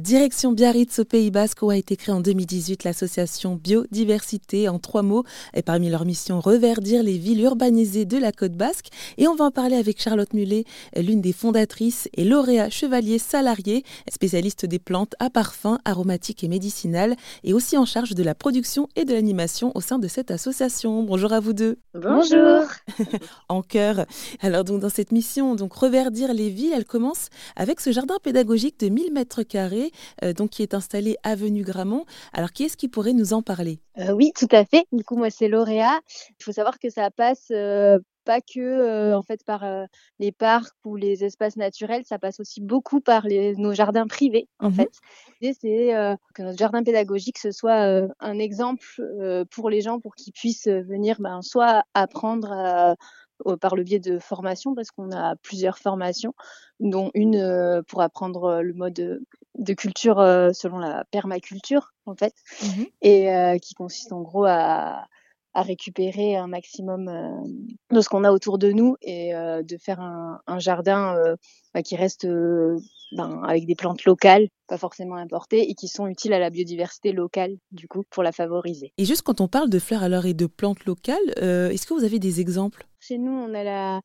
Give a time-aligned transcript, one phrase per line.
[0.00, 5.02] Direction Biarritz au Pays Basque où a été créée en 2018 l'association Biodiversité en trois
[5.02, 8.86] mots et parmi leurs missions reverdir les villes urbanisées de la côte basque
[9.18, 10.64] et on va en parler avec Charlotte Mullet,
[10.96, 17.14] l'une des fondatrices et lauréat chevalier salarié, spécialiste des plantes à parfum, aromatiques et médicinales
[17.44, 21.02] et aussi en charge de la production et de l'animation au sein de cette association.
[21.02, 21.76] Bonjour à vous deux.
[21.92, 22.62] Bonjour.
[23.50, 24.06] en cœur.
[24.40, 28.80] Alors donc dans cette mission donc reverdir les villes, elle commence avec ce jardin pédagogique
[28.80, 29.81] de 1000 mètres carrés
[30.22, 32.04] euh, donc qui est installé avenue Gramont.
[32.32, 33.80] Alors qui est-ce qui pourrait nous en parler?
[33.98, 34.84] Euh, Oui, tout à fait.
[34.92, 36.00] Du coup, moi c'est lauréat.
[36.38, 39.64] Il faut savoir que ça passe euh, pas que en fait par
[40.20, 44.48] les parcs ou les espaces naturels, ça passe aussi beaucoup par les, nos jardins privés
[44.60, 44.90] en mmh fait.
[45.40, 48.86] L'idée c'est que notre jardin pédagogique ce soit un exemple
[49.50, 52.96] pour les gens pour qu'ils puissent venir ben, soit apprendre
[53.60, 56.34] par le biais de formations parce qu'on a plusieurs formations
[56.80, 59.20] dont une pour apprendre le mode
[59.58, 60.16] de culture
[60.54, 65.06] selon la permaculture en fait mmh et qui consiste en gros à
[65.54, 67.10] à récupérer un maximum
[67.90, 71.14] de ce qu'on a autour de nous et de faire un, un jardin
[71.74, 76.32] bah, qui reste ben, avec des plantes locales, pas forcément importées, et qui sont utiles
[76.32, 78.94] à la biodiversité locale, du coup, pour la favoriser.
[78.96, 82.04] Et juste quand on parle de fleurs alors et de plantes locales, est-ce que vous
[82.04, 82.86] avez des exemples?
[82.98, 84.00] Chez nous, on a la,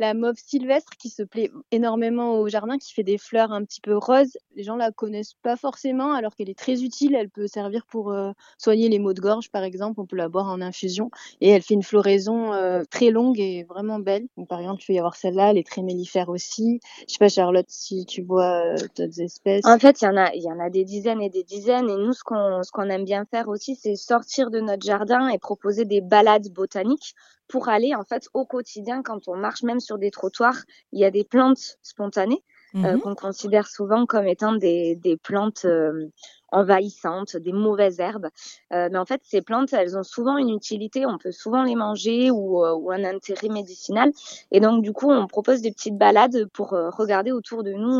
[0.00, 3.82] la mauve sylvestre qui se plaît énormément au jardin, qui fait des fleurs un petit
[3.82, 4.38] peu roses.
[4.56, 7.14] Les gens la connaissent pas forcément, alors qu'elle est très utile.
[7.14, 10.00] Elle peut servir pour euh, soigner les maux de gorge, par exemple.
[10.00, 11.10] On peut la boire en infusion
[11.42, 14.26] et elle fait une floraison euh, très longue et vraiment belle.
[14.48, 15.50] Par exemple, tu peux y avoir celle-là.
[15.50, 16.80] Elle est très mellifère aussi.
[17.06, 19.66] Je sais pas, Charlotte, si tu vois euh, d'autres espèces.
[19.66, 21.90] En fait, il y en a, il y en a des dizaines et des dizaines.
[21.90, 25.28] Et nous, ce qu'on, ce qu'on aime bien faire aussi, c'est sortir de notre jardin
[25.28, 27.14] et proposer des balades botaniques
[27.50, 30.56] pour aller en fait au quotidien quand on marche même sur des trottoirs,
[30.92, 32.42] il y a des plantes spontanées
[32.76, 36.06] euh, mmh qu'on considère souvent comme étant des, des plantes euh,
[36.52, 38.28] envahissantes, des mauvaises herbes.
[38.72, 41.06] Euh, mais en fait, ces plantes, elles ont souvent une utilité.
[41.06, 44.12] On peut souvent les manger ou, euh, ou un intérêt médicinal.
[44.50, 47.90] Et donc, du coup, on propose des petites balades pour euh, regarder autour de nous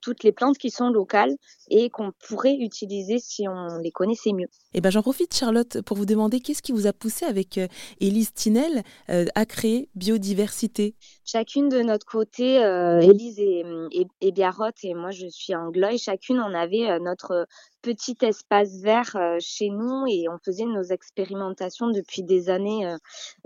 [0.00, 1.36] toutes les plantes qui sont locales
[1.68, 4.48] et qu'on pourrait utiliser si on les connaissait mieux.
[4.72, 7.60] Et eh ben, j'en profite, Charlotte, pour vous demander qu'est-ce qui vous a poussé avec
[8.00, 10.94] Élise Tinel à créer Biodiversité?
[11.24, 12.56] Chacune de notre côté,
[13.02, 17.46] Élise et, et, et moi, je suis anglois, chacune, on avait notre
[17.82, 22.86] petit espace vert euh, chez nous et on faisait nos expérimentations depuis des années.
[22.86, 22.96] Euh,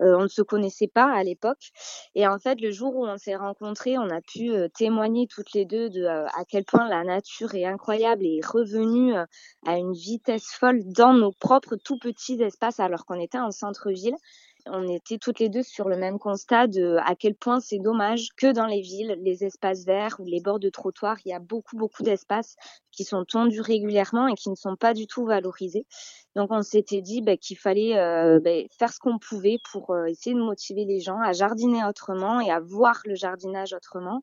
[0.01, 1.71] euh, on ne se connaissait pas à l'époque.
[2.15, 5.65] Et en fait, le jour où on s'est rencontrés, on a pu témoigner toutes les
[5.65, 9.15] deux de à quel point la nature est incroyable et est revenue
[9.67, 14.17] à une vitesse folle dans nos propres tout petits espaces alors qu'on était en centre-ville
[14.67, 18.29] on était toutes les deux sur le même constat de à quel point c'est dommage
[18.37, 21.39] que dans les villes, les espaces verts ou les bords de trottoir, il y a
[21.39, 22.57] beaucoup, beaucoup d'espaces
[22.91, 25.87] qui sont tondus régulièrement et qui ne sont pas du tout valorisés.
[26.37, 30.07] Donc on s'était dit bah, qu'il fallait euh, bah, faire ce qu'on pouvait pour euh,
[30.07, 34.21] essayer de motiver les gens à jardiner autrement et à voir le jardinage autrement,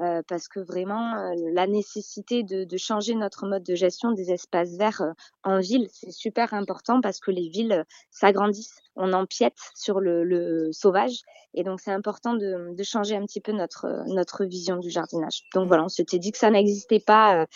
[0.00, 4.76] euh, parce que vraiment la nécessité de, de, changer notre mode de gestion des espaces
[4.76, 5.14] verts
[5.44, 10.70] en ville, c'est super important parce que les villes s'agrandissent, on empiète sur le, le
[10.72, 11.20] sauvage
[11.54, 15.42] et donc c'est important de, de, changer un petit peu notre notre vision du jardinage.
[15.54, 17.46] Donc voilà, on s'était dit que ça n'existait pas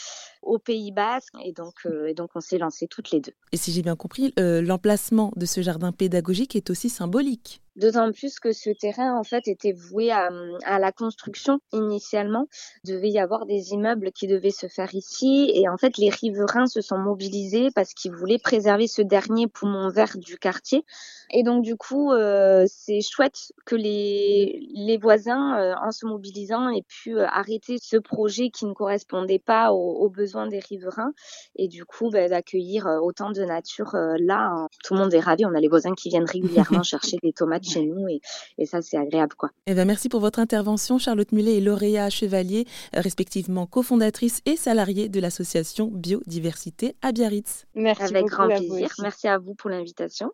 [0.42, 1.74] au Pays Basque et donc
[2.06, 3.32] et donc on s'est lancé toutes les deux.
[3.52, 7.60] Et si j'ai bien compris, euh, l'emplacement de ce jardin pédagogique est aussi symbolique.
[7.76, 10.30] D'autant plus que ce terrain, en fait, était voué à,
[10.64, 12.46] à, la construction initialement.
[12.84, 15.50] Il devait y avoir des immeubles qui devaient se faire ici.
[15.54, 19.90] Et en fait, les riverains se sont mobilisés parce qu'ils voulaient préserver ce dernier poumon
[19.90, 20.86] vert du quartier.
[21.30, 26.70] Et donc, du coup, euh, c'est chouette que les, les voisins, euh, en se mobilisant,
[26.70, 31.14] aient pu euh, arrêter ce projet qui ne correspondait pas aux, aux besoins des riverains.
[31.54, 34.50] Et du coup, bah, d'accueillir euh, autant de nature euh, là.
[34.52, 34.68] Hein.
[34.84, 35.46] Tout le monde est ravi.
[35.46, 38.20] On a les voisins qui viennent régulièrement chercher des tomates chez nous et,
[38.58, 39.50] et ça c'est agréable quoi.
[39.66, 44.56] Eh ben, merci pour votre intervention Charlotte Mullet et lauréat Chevalier, euh, respectivement cofondatrice et
[44.56, 47.66] salariée de l'association Biodiversité à Biarritz.
[47.74, 48.88] Merci Avec grand plaisir.
[49.00, 50.30] Merci à vous pour l'invitation.